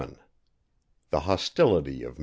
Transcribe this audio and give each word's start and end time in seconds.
VII 0.01 0.15
THE 1.11 1.19
HOSTILITY 1.19 2.01
OF 2.01 2.15
MR. 2.15 2.19